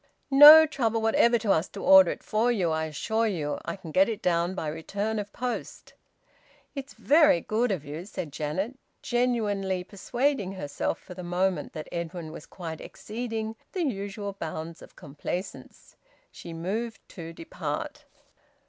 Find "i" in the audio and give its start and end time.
2.71-2.85, 3.65-3.75